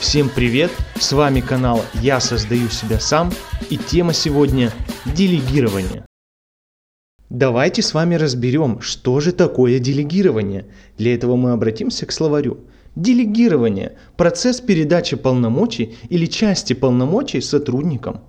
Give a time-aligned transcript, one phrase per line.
[0.00, 0.70] Всем привет!
[0.98, 3.30] С вами канал «Я создаю себя сам»
[3.68, 4.72] и тема сегодня–
[5.04, 6.06] делегирование.
[7.28, 10.64] Давайте с вами разберем, что же такое делегирование.
[10.96, 12.60] Для этого мы обратимся к словарю.
[12.96, 18.22] Делегирование– процесс передачи полномочий или части полномочий сотрудникам.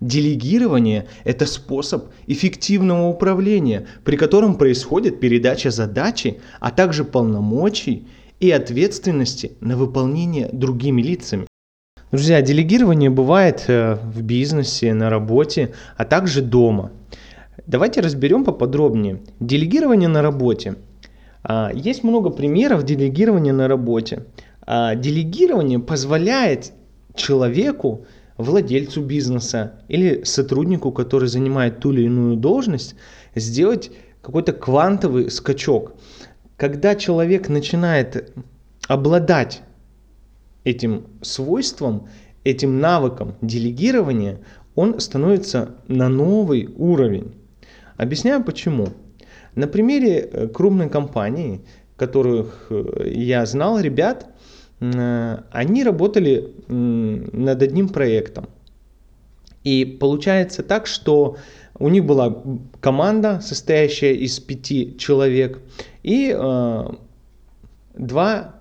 [0.00, 8.06] Делегирование– это способ эффективного управления, при котором происходит передача задачи, а также полномочий
[8.40, 11.46] и ответственности на выполнение другими лицами.
[12.10, 16.92] Друзья, делегирование бывает э, в бизнесе, на работе, а также дома.
[17.66, 19.20] Давайте разберем поподробнее.
[19.40, 20.76] Делегирование на работе.
[21.42, 24.24] А, есть много примеров делегирования на работе.
[24.62, 26.72] А, делегирование позволяет
[27.14, 28.06] человеку,
[28.38, 32.94] владельцу бизнеса или сотруднику, который занимает ту или иную должность,
[33.34, 33.90] сделать
[34.22, 35.92] какой-то квантовый скачок
[36.58, 38.34] когда человек начинает
[38.88, 39.62] обладать
[40.64, 42.08] этим свойством,
[42.44, 44.40] этим навыком делегирования,
[44.74, 47.34] он становится на новый уровень.
[47.96, 48.88] Объясняю почему.
[49.54, 51.64] На примере э, крупной компании,
[51.96, 54.26] которых э, я знал, ребят,
[54.80, 58.48] э, они работали над одним проектом.
[59.64, 61.36] И получается так, что
[61.78, 62.42] у них была
[62.80, 65.60] команда, состоящая из пяти человек,
[66.02, 66.84] и э,
[67.94, 68.54] два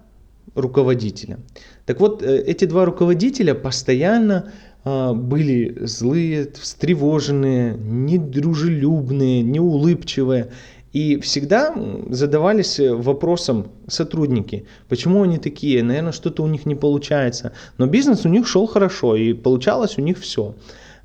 [0.56, 1.40] руководителя.
[1.86, 4.52] Так вот, э, эти два руководителя постоянно
[4.84, 10.52] э, были злые, встревоженные, недружелюбные, неулыбчивые.
[10.94, 11.76] И всегда
[12.10, 17.52] задавались вопросом сотрудники, почему они такие, наверное, что-то у них не получается.
[17.78, 20.56] Но бизнес у них шел хорошо, и получалось у них все.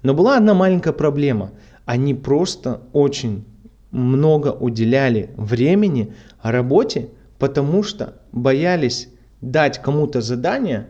[0.03, 1.53] Но была одна маленькая проблема–
[1.84, 3.45] они просто очень
[3.91, 9.09] много уделяли времени работе, потому что боялись
[9.41, 10.89] дать кому-то задание,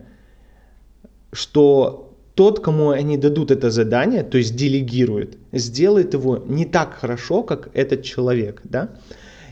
[1.31, 7.43] что тот, кому они дадут это задание, то есть делегирует, сделает его не так хорошо,
[7.43, 8.89] как этот человек, да.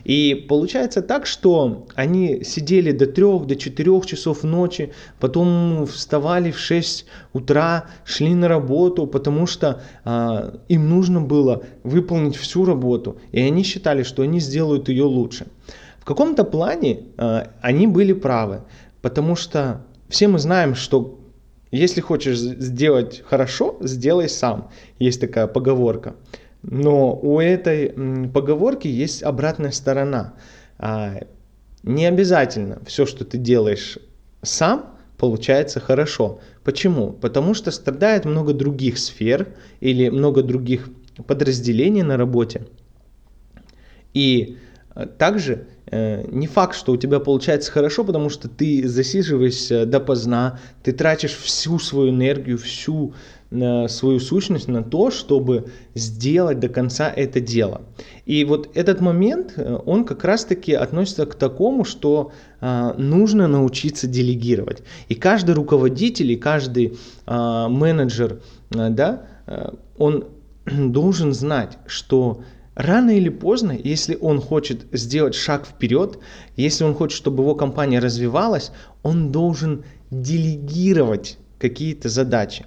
[0.04, 6.58] И получается так, что они сидели до 3, до 4 часов ночи, потом вставали в
[6.58, 13.16] 6 утра, шли на работу, потому что а, им нужно было выполнить всю работу.
[13.32, 15.46] И они считали, что они сделают ее лучше.
[15.98, 18.62] В каком-то плане а, они были правы,
[19.02, 21.18] потому что все мы знаем, что
[21.72, 24.68] если хочешь сделать хорошо, сделай сам.
[24.98, 26.14] Есть такая поговорка.
[26.62, 27.90] Но у этой
[28.28, 30.34] поговорки есть обратная сторона.
[30.78, 31.20] А,
[31.82, 33.98] не обязательно все, что ты делаешь
[34.42, 36.40] сам, получается хорошо.
[36.64, 37.12] Почему?
[37.12, 40.88] Потому что страдает много других сфер или много других
[41.26, 42.66] подразделений на работе.
[44.14, 44.58] И
[44.94, 50.60] э, также э, не факт, что у тебя получается хорошо, потому что ты засиживаешься допоздна,
[50.82, 53.14] ты тратишь всю свою энергию, всю
[53.88, 57.82] свою сущность на то, чтобы сделать до конца это дело.
[58.24, 64.06] И вот этот момент, э, он как раз-таки относится к такому, что а, нужно научиться
[64.06, 64.82] делегировать.
[65.08, 66.96] И каждый руководитель, и каждый
[67.26, 69.22] менеджер, да,
[69.98, 70.26] он
[70.66, 72.42] должен знать, что
[72.74, 76.18] Рано или поздно, если он хочет сделать шаг вперед,
[76.56, 82.64] если он хочет, чтобы его компания развивалась, он должен делегировать какие-то задачи.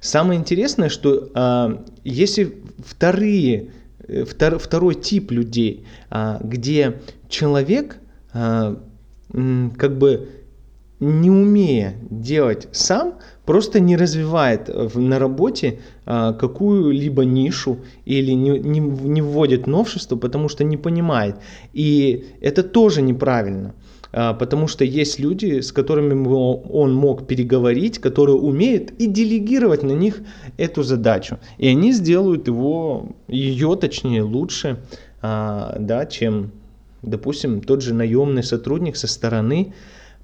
[0.00, 3.70] Самое интересное, что а, если вторые,
[4.06, 7.96] э, втор, второй тип людей, а, где человек
[8.32, 8.80] а,
[9.76, 10.28] как бы
[11.00, 13.14] не умея делать сам,
[13.44, 20.48] просто не развивает на работе а, какую-либо нишу или не, не, не вводит новшество, потому
[20.48, 21.36] что не понимает.
[21.72, 23.74] И это тоже неправильно.
[24.12, 29.92] А, потому что есть люди, с которыми он мог переговорить, которые умеют и делегировать на
[29.92, 30.20] них
[30.56, 31.38] эту задачу.
[31.58, 34.78] И они сделают его, ее точнее, лучше,
[35.20, 36.52] а, да, чем,
[37.02, 39.74] допустим, тот же наемный сотрудник со стороны,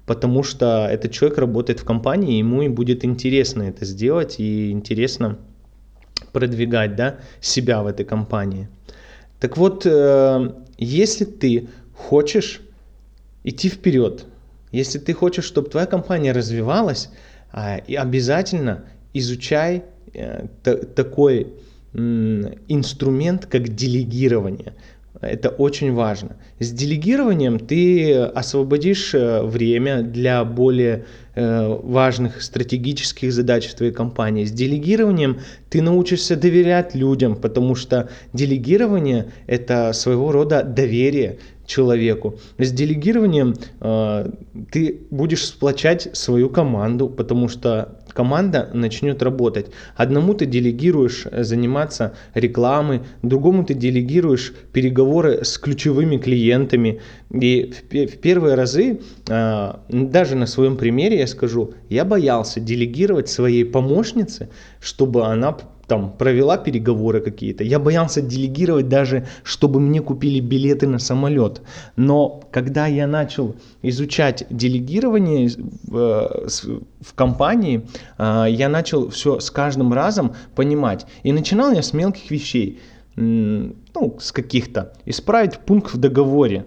[0.05, 5.37] потому что этот человек работает в компании, ему и будет интересно это сделать и интересно
[6.31, 8.67] продвигать да, себя в этой компании.
[9.39, 12.61] Так вот, э, если ты хочешь
[13.45, 14.25] идти вперед.
[14.71, 17.09] Если ты хочешь, чтобы твоя компания развивалась,
[17.51, 18.83] а, и обязательно
[19.13, 19.83] изучай
[20.13, 20.47] э,
[20.95, 21.53] такой
[22.67, 24.73] инструмент, как делегирование.
[25.21, 26.35] Это очень важно.
[26.59, 31.05] С делегированием ты освободишь э, время для более
[31.35, 34.43] э, важных стратегических задач в твоей компании.
[34.43, 35.39] С делегированием
[35.69, 41.39] ты научишься доверять людям, потому что делегирование– это своего рода доверие.
[41.65, 42.39] Человеку.
[42.57, 44.31] С делегированием э,
[44.71, 49.67] ты будешь сплочать свою команду, потому что команда начнет работать.
[49.95, 57.01] Одному ты делегируешь заниматься рекламой, другому ты делегируешь переговоры с ключевыми клиентами.
[57.31, 63.29] И в, в первые разы, э, даже на своем примере я скажу, я боялся делегировать
[63.29, 67.63] своей помощнице, чтобы она там провела переговоры какие-то.
[67.63, 71.61] Я боялся делегировать даже, чтобы мне купили билеты на самолет.
[71.95, 75.49] Но когда я начал изучать делегирование
[75.83, 76.47] в,
[77.01, 77.87] в компании,
[78.17, 81.05] а, я начал все с каждым разом понимать.
[81.23, 82.79] И начинал я с мелких вещей
[83.15, 86.65] ну, с каких-то, исправить пункт в договоре,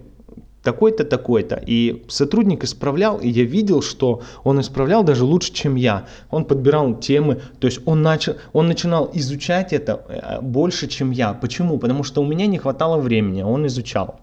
[0.69, 1.63] такой-то, такой-то.
[1.67, 6.05] И сотрудник исправлял, и я видел, что он исправлял даже лучше, чем я.
[6.31, 11.33] Он подбирал темы, то есть он, начал, он начинал изучать это э, больше, чем я.
[11.33, 11.79] Почему?
[11.79, 14.21] Потому что у меня не хватало времени, он изучал.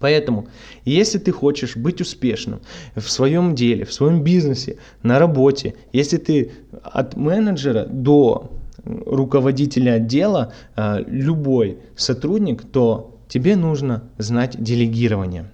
[0.00, 0.46] Поэтому,
[0.86, 2.60] если ты хочешь быть успешным
[2.96, 6.50] в своем деле, в своем бизнесе, на работе, если ты
[6.82, 8.50] от менеджера до
[8.84, 15.46] руководителя отдела, э, любой сотрудник, то тебе нужно знать делегирование.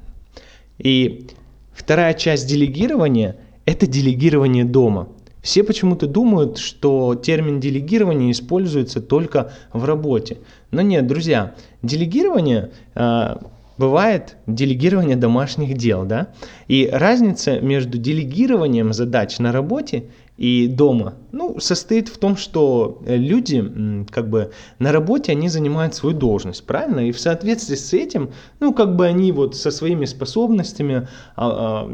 [0.78, 1.28] И
[1.72, 3.36] вторая часть делегирования–
[3.66, 5.10] это делегирование дома.
[5.42, 10.38] Все почему-то думают, что термин делегирование используется только в работе.
[10.72, 11.54] Но нет, друзья,
[11.84, 13.36] делегирование э,
[13.76, 16.30] бывает делегирование домашних дел, да?
[16.66, 20.06] И разница между делегированием задач на работе
[20.38, 25.96] и дома, ну, состоит в том, что э, люди, как бы, на работе они занимают
[25.96, 27.00] свою должность, правильно?
[27.00, 28.30] И в соответствии с этим,
[28.60, 31.90] ну, как бы они вот со своими способностями а, а,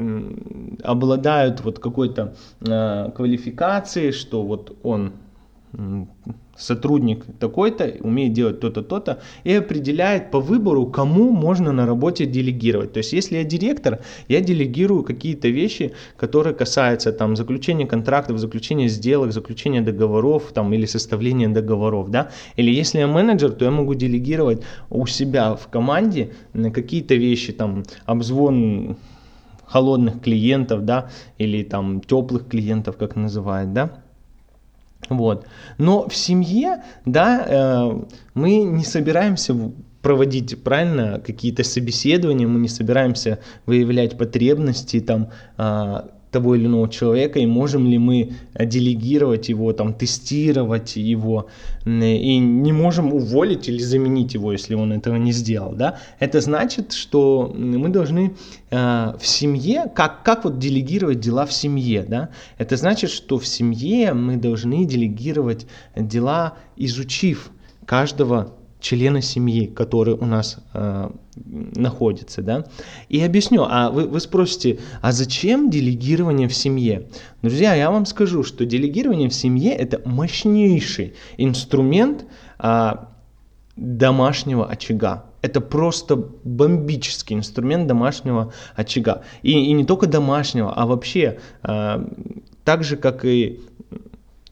[0.83, 2.35] обладают вот какой-то
[2.69, 5.15] а, квалификацией, что вот он
[6.57, 12.93] сотрудник такой-то умеет делать то-то, то-то, и определяет по выбору, кому можно на работе делегировать.
[12.93, 13.99] То есть, если я директор,
[14.29, 20.87] я делегирую какие-то вещи, которые касаются там заключения контрактов, заключения сделок, заключения договоров там, или
[20.87, 22.31] составления договоров, да.
[22.55, 26.31] Или если я менеджер, то я могу делегировать у себя в команде
[26.73, 28.97] какие-то вещи, там, обзвон
[29.67, 34.04] холодных клиентов, да, или там теплых клиентов, как называют, да,
[35.09, 35.47] вот.
[35.79, 38.03] Но в семье, да, э,
[38.35, 39.55] мы не собираемся
[40.03, 46.03] проводить правильно какие-то собеседования, мы не собираемся выявлять потребности там э,
[46.35, 51.47] того или иного человека и можем ли мы делегировать его, там, тестировать его
[51.87, 56.93] и не можем уволить или заменить его, если он этого не сделал, да, это значит,
[56.93, 58.35] что мы должны
[58.71, 63.47] э, в семье, как, как вот делегировать дела в семье, да, это значит, что в
[63.47, 67.51] семье мы должны делегировать дела, изучив
[67.87, 68.55] каждого
[68.85, 72.67] члена семьи, который у нас э, находится, да.
[73.09, 77.09] И объясню, а вы, вы спросите, а зачем делегирование в семье?
[77.41, 82.27] Друзья, я вам скажу, что делегирование в семье это мощнейший инструмент
[82.59, 82.93] э,
[83.77, 85.25] домашнего очага.
[85.41, 89.23] Это просто бомбический инструмент домашнего очага.
[89.43, 92.07] И, и не только домашнего, а вообще, э,
[92.65, 93.61] так же, как и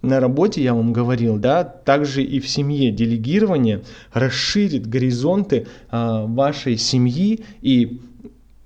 [0.02, 3.82] на работе, я вам говорил, да, также и в семье делегирование
[4.12, 8.00] расширит горизонты а, вашей семьи и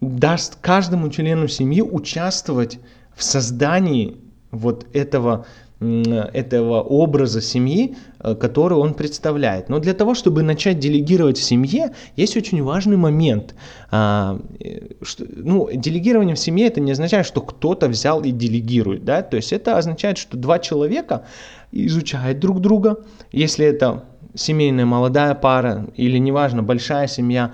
[0.01, 2.79] даст каждому члену семьи участвовать
[3.15, 4.17] в создании
[4.51, 5.47] вот этого
[5.79, 9.69] этого образа семьи, э, который он представляет.
[9.69, 13.55] Но для того, чтобы начать делегировать в семье, есть очень важный момент.
[13.91, 14.95] А, э,
[15.37, 19.05] ну, делегирование в семье это не означает, что кто-то взял и делегирует.
[19.05, 19.21] Да?
[19.21, 21.27] То есть это означает, что два человека
[21.73, 23.05] изучают друг друга.
[23.31, 27.53] Если это семейная молодая пара или неважно большая семья,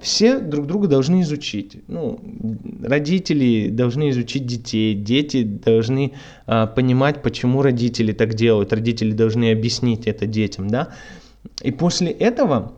[0.00, 1.78] все друг друга должны изучить.
[1.88, 2.20] Ну,
[2.82, 6.12] родители должны изучить детей, дети должны
[6.46, 10.88] э, понимать, почему родители так делают, родители должны объяснить это детям, да.
[11.62, 12.72] И после этого,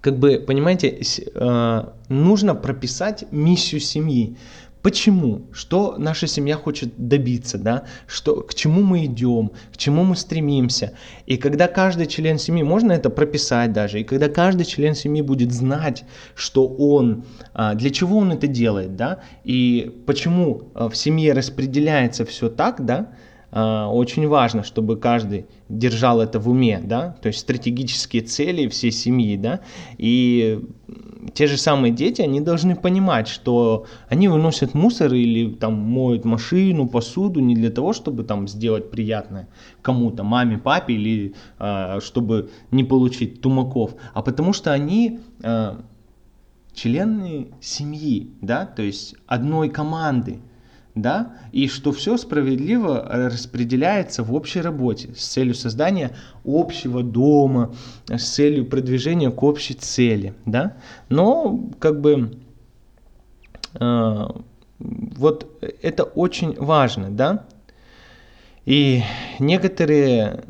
[0.00, 1.00] как бы, понимаете,
[1.34, 4.36] э, нужно прописать миссию семьи.
[4.82, 5.42] Почему?
[5.52, 7.84] Что наша семья хочет добиться, да?
[8.06, 10.94] Что, к чему мы идем, к чему мы стремимся.
[11.26, 15.52] И когда каждый член семьи, можно это прописать даже, и когда каждый член семьи будет
[15.52, 21.34] знать, что он, а, для чего он это делает, да, и почему а, в семье
[21.34, 23.12] распределяется все так, да,
[23.52, 29.36] очень важно, чтобы каждый держал это в уме, да, то есть стратегические цели всей семьи,
[29.36, 29.60] да,
[29.98, 30.64] и
[31.34, 36.88] те же самые дети, они должны понимать, что они выносят мусор или там моют машину,
[36.88, 39.48] посуду не для того, чтобы там сделать приятное
[39.82, 45.76] кому-то, маме, папе или э, чтобы не получить тумаков, а потому что они э,
[46.72, 50.40] члены семьи, да, то есть одной команды,
[50.94, 57.74] да, и что все справедливо распределяется в общей работе с целью создания общего дома,
[58.08, 60.76] с целью продвижения к общей цели, да,
[61.08, 62.38] но как бы
[63.74, 64.26] э,
[64.78, 67.46] вот это очень важно, да,
[68.66, 69.02] и
[69.38, 70.44] некоторые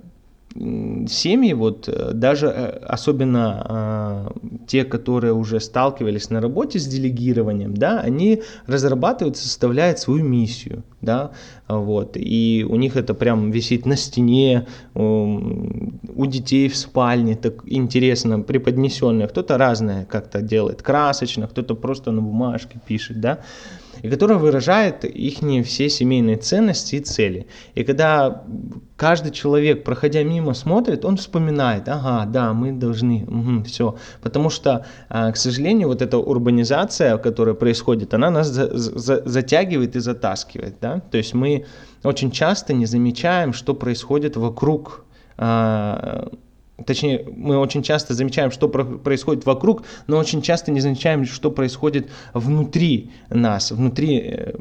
[0.55, 7.75] семьи, вот э, даже э, особенно э, те, которые уже сталкивались на работе с делегированием,
[7.75, 11.31] да, они разрабатывают, составляют свою миссию, да,
[11.69, 18.41] вот, и у них это прям висит на стене, у детей в спальне, так интересно
[18.41, 23.39] преподнесенное, кто-то разное как-то делает, красочно, кто-то просто на бумажке пишет, да,
[24.03, 27.47] и которая выражает их все семейные ценности и цели.
[27.75, 28.45] И когда
[28.97, 33.97] каждый человек, проходя мимо, смотрит, он вспоминает, ага, да, мы должны, угу, все.
[34.23, 39.97] Потому что, а, к сожалению, вот эта урбанизация, которая происходит, она нас за, за, затягивает
[39.97, 40.77] и затаскивает.
[40.81, 41.01] Да?
[41.11, 41.65] То есть мы
[42.05, 45.05] очень часто не замечаем, что происходит вокруг
[45.39, 46.29] а,
[46.87, 52.09] Точнее, мы очень часто замечаем, что происходит вокруг, но очень часто не замечаем, что происходит
[52.35, 54.55] внутри нас, внутри э,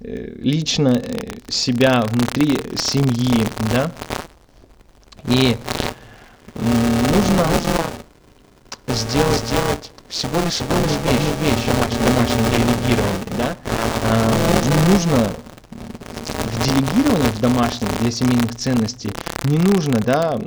[0.00, 3.90] э, лично э, себя, внутри семьи, да.
[5.28, 5.56] И
[6.54, 7.46] нужно
[8.88, 11.64] сделать, сделать всего лишь одну вещь, вещь
[12.04, 13.56] домашнее, делегирование, да.
[14.10, 15.32] А, нужно
[16.62, 19.10] в делегировании в домашнем для семейных ценностей
[19.44, 20.38] не нужно, да,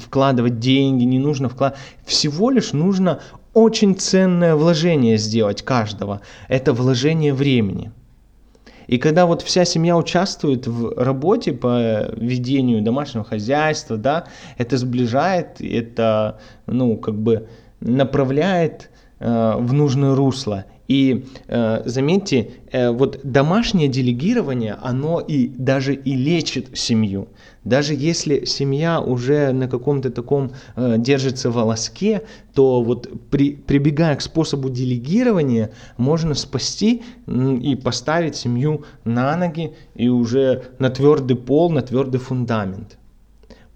[0.00, 1.82] вкладывать деньги, не нужно вкладывать.
[2.06, 3.20] Всего лишь нужно
[3.52, 6.20] очень ценное вложение сделать каждого.
[6.48, 7.90] Это вложение времени.
[8.86, 14.26] И когда вот вся семья участвует в работе по ведению домашнего хозяйства, да,
[14.58, 17.48] это сближает, это, ну, как бы
[17.80, 20.66] направляет э, в нужное русло.
[20.88, 27.28] И э, заметьте, э, вот домашнее делегирование, оно и даже и лечит семью.
[27.64, 32.22] Даже если семья уже на каком-то таком э, держится волоске,
[32.54, 40.08] то вот при, прибегая к способу делегирования, можно спасти и поставить семью на ноги и
[40.08, 42.98] уже на твердый пол, на твердый фундамент.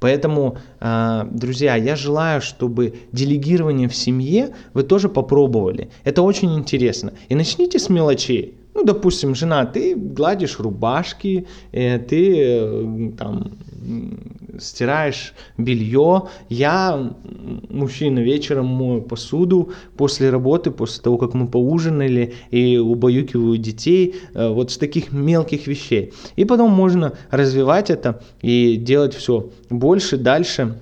[0.00, 5.90] Поэтому, а, друзья, я желаю, чтобы делегирование в семье вы тоже попробовали.
[6.04, 7.12] Это очень интересно.
[7.28, 8.54] И начните с мелочей.
[8.74, 13.52] Ну, допустим, жена, ты гладишь рубашки, э, ты э, там
[14.58, 17.14] стираешь белье, я,
[17.68, 24.48] мужчина, вечером мою посуду после работы, после того, как мы поужинали, и убаюкиваю детей, э,
[24.48, 26.12] вот с таких мелких вещей.
[26.36, 30.80] И потом можно развивать это и делать все больше, дальше.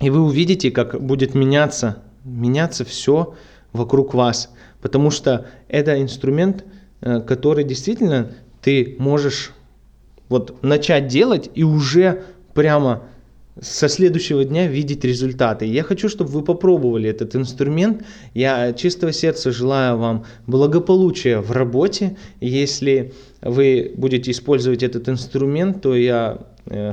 [0.00, 3.34] И вы увидите, как будет меняться, меняться все
[3.72, 4.50] вокруг вас.
[4.80, 6.64] Потому что это инструмент,
[7.00, 9.52] э, который действительно ты можешь
[10.28, 12.24] вот начать делать и уже
[12.58, 13.04] прямо
[13.60, 15.64] со следующего дня видеть результаты.
[15.64, 18.02] Я хочу, чтобы вы попробовали этот инструмент.
[18.34, 22.16] Я чистого сердца желаю вам благополучия в работе.
[22.40, 23.12] Если
[23.42, 26.38] вы будете использовать этот инструмент, то я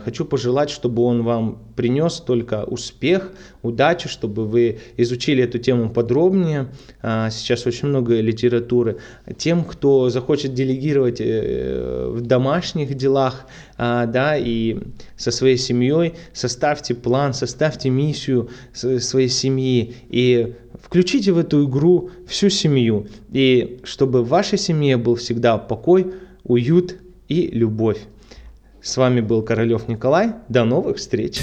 [0.03, 6.67] хочу пожелать, чтобы он вам принес только успех, удачу, чтобы вы изучили эту тему подробнее.
[7.01, 8.97] А, сейчас очень много литературы.
[9.37, 14.77] Тем, кто захочет делегировать э, в домашних делах, а, да, и
[15.17, 22.49] со своей семьей, составьте план, составьте миссию своей семьи и включите в эту игру всю
[22.49, 23.07] семью.
[23.31, 26.13] И чтобы в вашей семье был всегда покой,
[26.43, 26.95] уют
[27.27, 27.99] и любовь.
[28.85, 30.35] С вами был Королев Николай.
[30.47, 31.41] До новых встреч!